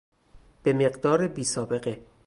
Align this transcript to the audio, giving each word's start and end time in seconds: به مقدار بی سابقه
به 0.63 0.73
مقدار 0.73 1.27
بی 1.27 1.43
سابقه 1.43 1.99